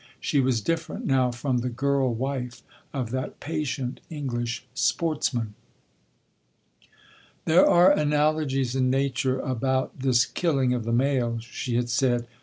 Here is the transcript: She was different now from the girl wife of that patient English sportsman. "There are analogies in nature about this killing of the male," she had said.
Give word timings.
She 0.19 0.39
was 0.39 0.61
different 0.61 1.05
now 1.05 1.29
from 1.31 1.59
the 1.59 1.69
girl 1.69 2.11
wife 2.11 2.63
of 2.91 3.11
that 3.11 3.39
patient 3.39 3.99
English 4.09 4.65
sportsman. 4.73 5.53
"There 7.45 7.69
are 7.69 7.91
analogies 7.91 8.75
in 8.75 8.89
nature 8.89 9.39
about 9.39 9.99
this 9.99 10.25
killing 10.25 10.73
of 10.73 10.85
the 10.85 10.91
male," 10.91 11.37
she 11.37 11.75
had 11.75 11.87
said. 11.91 12.25